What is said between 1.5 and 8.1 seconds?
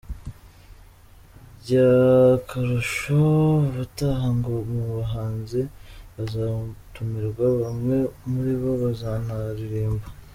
By'akarusho ubutaha, ngo mu bahanzi bazatumirwa, bamwe